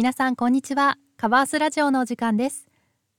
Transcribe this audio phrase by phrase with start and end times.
[0.00, 0.96] 皆さんこんにちは。
[1.18, 2.66] カバースラジオのお時間です。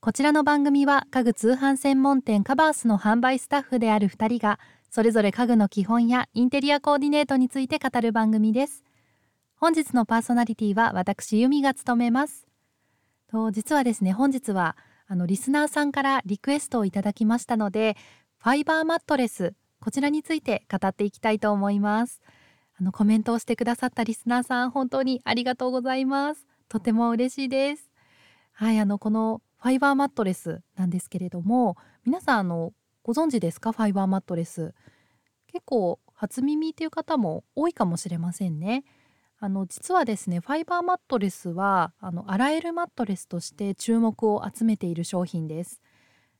[0.00, 4.58] こちらの番組は家具通販専門店カバースの販売スタッフである2人が
[4.90, 8.82] それぞれ家具の基本やインテリアコーディネートについて語る番組です。
[9.54, 12.48] 本日のパーソナリティは私由美が務めます。
[13.30, 14.76] と実はですね本日は
[15.06, 17.96] あのリスナーさんからリクエストをいただきましたので
[18.38, 22.20] ファイバーマットレスこちらについて語っていきたいと思います。
[22.76, 26.51] あのコメントをしてくださったリスナーさん本当にありがとうございます。
[26.72, 27.90] とても嬉しいです。
[28.52, 31.76] はいあのこのファイバーマットレスなんですけれども
[32.06, 32.72] 皆さんあの
[33.02, 33.72] ご存知ですか？
[33.72, 34.72] ファイバーマットレス。
[35.48, 38.84] 結構初耳っていう方も多いかもしれませんね。
[39.38, 45.82] あの実はですねファイバーマットレスはあの洗えるマットレスとして注目を集めている商品です、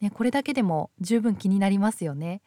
[0.00, 2.40] ね、これだけでも十分気になりますよね。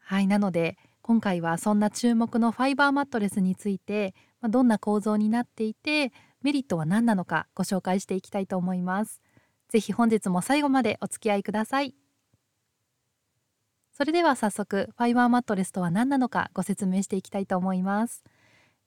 [0.00, 6.12] はいなので今回はそんな注目のファイバーマットレスについて、まあ、どんな構造になっていて
[6.42, 9.20] メリットは何なのかご紹介していきたいと思います。
[9.68, 11.94] ぜひ本日も最後までお付き合いください。
[13.92, 18.24] それでは早速ファイバーマットレスとは何なのかご説明していきたいと思います。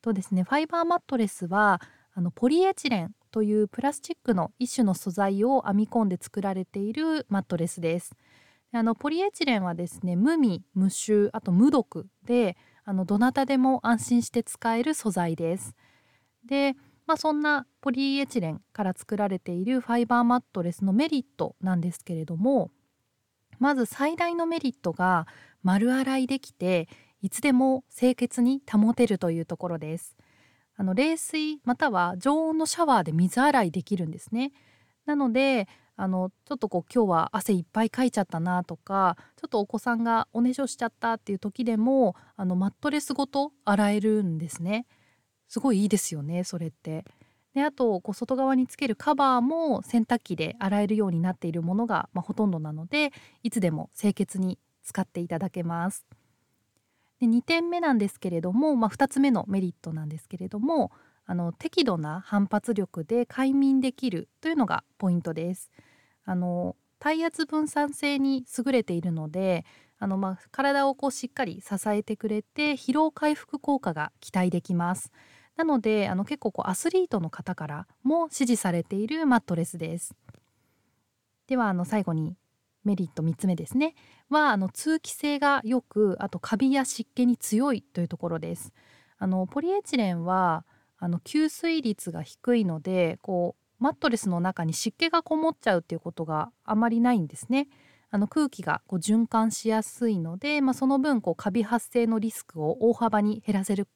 [0.01, 1.81] とですねファイバーマットレスは
[2.15, 8.15] あのポリエチレンというプラスチックの一種の素材を編み込んで作られているマットレスです。
[8.71, 15.75] あのポリエチレンはですね無味無臭あと無毒であのどなたでも安心して使える素材です。
[16.45, 16.75] で
[17.05, 22.71] まあ、そんなポリエチレンから作られているファイバーマットレスのメリットなんですけれども
[23.59, 25.27] まず最大のメリットが
[25.63, 26.87] 丸洗いできて
[27.21, 30.17] いつでも清潔に保てるというところです。
[30.75, 34.51] あの冷水または常温のシャワーで水洗いできるんですね。
[35.05, 44.85] なのであのちょっとこう今日は汗いっぱいかいちゃったなとかちょっとお子さんがおねしょしちゃったっていう時でもあのマットレスごと洗えるんですね。
[45.53, 47.05] すごいいいですよねそれって。
[47.53, 53.11] であとこう外側につけるカバーも洗濯機で洗えるようになっているものが、まあ、ほとんどなので
[53.43, 56.07] いつでも清潔に使っていただけます。
[57.19, 60.91] で2点目なんですけれども、まあ、2つ目のメリットなんですけれども
[61.27, 65.69] あの適度な反発力で快眠できるというのがポイントです。
[66.25, 69.65] あの体圧分散性に優れているので
[69.99, 75.11] あの、まあ、体をこうしっかり支えてくれて疲労回復効果が期待できます。
[75.55, 80.15] なのであの結構こうアスリートの方からも支持されているマットレスです。
[81.47, 82.35] ではあの最後に
[82.83, 83.95] メリット3つ目ですね
[84.29, 88.73] はあの通気性が良くあとカビや湿気に強いというところです。
[89.17, 90.65] あのポリエチレンは
[90.97, 97.67] あの吸水率が低いのでこうマットレスの中に湿気がこもっちゃうっていうことがあまりないんですね。
[98.09, 103.87] あの空気がこう循環しやすいので、まあ、その分こうカビ発生のリスクを大幅に減らせる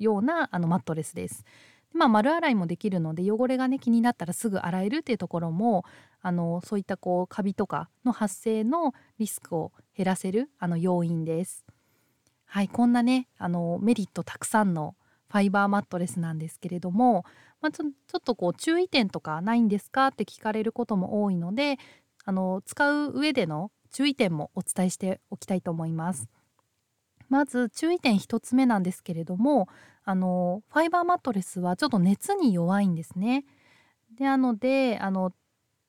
[0.00, 1.44] ようなあのマットレスです。
[1.92, 5.84] まあ、丸洗いもできるので汚れがね気になったらすぐ洗えるっていうところも
[6.22, 11.64] あのそういったこうカビとかの発生のリスクを減らせるあの要因です。
[12.44, 14.96] はいこんなねあのメリットたくさんの
[15.30, 17.24] ファイバーマットレスなんですけれども、
[17.60, 21.78] まあ、ちょちょっとこう注意点とかないんですかって聞かれることも多いので
[22.24, 26.28] あの使う上での注意点もお伝えしておきたいと思います。
[27.30, 29.68] まず注意点1つ目なんですけれども
[30.04, 33.44] あのファイバーマットレスはちょっと熱に弱いんですね。
[34.18, 35.30] でなのであの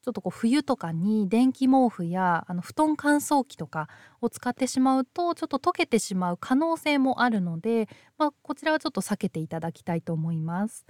[0.04, 3.88] ちょっとこう冬とかに電気毛布やあの布団乾燥機とか
[4.20, 7.88] を使ってしまうとちょっと溶けてしまう可能性もあるので、
[8.18, 10.86] まあ、こちらはちょっと避けていただきたいと思います。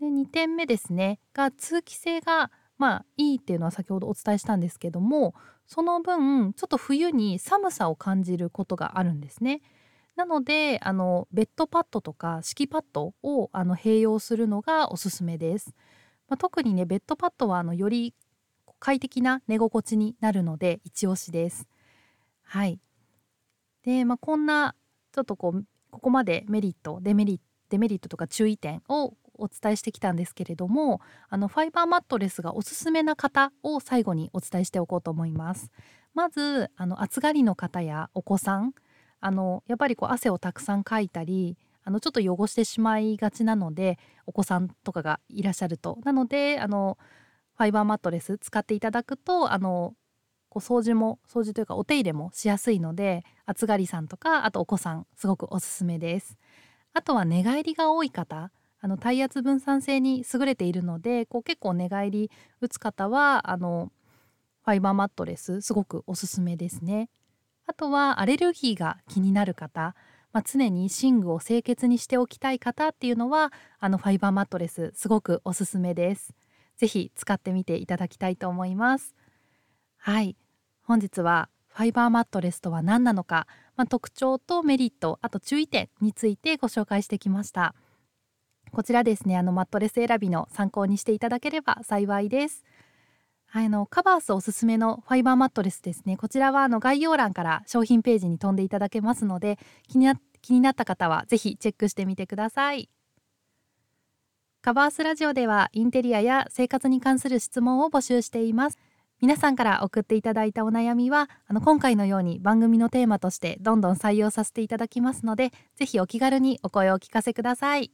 [0.00, 5.34] で2点目ですねが通気性がまあいいっていうのは先ほどお伝えしたんですけども
[5.66, 9.60] その分ちょっと冬に寒さを感じることがあるんですね。
[10.16, 15.74] なのであのベッドパッドとか敷きパッドをあの併用するのがおすすめです。
[16.28, 18.14] まあ、特にねベッドパッドはあのより
[18.78, 21.68] 快適な寝心地になるので一押しです。
[22.42, 22.80] はい。
[23.84, 24.74] で、まあ、こんな
[25.12, 35.70] ちょっとこうここまでメリットデメリットデメリットとか注意点をお伝えしてきたんですけれどもあのファイバーマットレスがおすすめな方を最後にお伝えしておこうと思います。
[36.14, 38.72] まずあの暑がりの方やお子さん
[39.26, 46.96] あのやっぱりこう汗をたくさんかいたりあのちょっと汚してしまいがちなのでお子さんとかがいらっしゃるとなのであの
[47.56, 49.94] ファイバーマットレス使っていただくとあの
[50.48, 56.38] こう掃除も掃除というかお手入れもしやすいので暑がりさんとかあとお子さんすごくおすすめです。
[56.92, 62.30] あとは寝返りが多い方あの体圧分散性に優れているのでこう結構寝返り
[62.60, 63.90] 打つ方はあの
[64.64, 67.08] ファイバーマットレスすごくおすすめですね。
[67.66, 69.94] あとはアレルギーが気になる方、
[70.32, 76.34] まあ、常に寝具を清潔にしておきたい方っていうのはあのファイバーマットレスすごくおすすめです。
[76.76, 79.14] ぜひ使ってみていただきたいと思います。
[79.96, 80.36] はい。
[80.82, 83.46] 本日はファイバーマットレスとは何なのか、
[83.76, 87.74] まあ、特徴とメリットあと注意点についてご紹介してきました。
[88.72, 92.64] こちらですねあのマットレス選びの参考にしていただければ幸いです。
[93.64, 96.18] あのカバースおすすめのファイバーマットレスですね。
[96.18, 99.58] こちらはあの概要欄から商品ページに飛んでいただけますので
[99.88, 102.90] 気にな気になった方はぜひチェックしてみてください。
[104.60, 108.78] カバースラジオではインテリアや生活に関する質問を募集しています。
[109.22, 117.90] 皆さんから送っていただいたお悩みはあの今回のように番組のテーマとしてどんどん採用させていただきますのでぜひお気軽にお声をお聞かせください。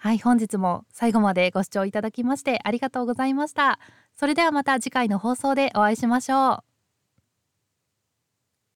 [0.00, 3.80] はい本日も最後までご視聴いただきましてありがとうございました。
[4.14, 6.67] それではまた次回の放送でお会いしましょう。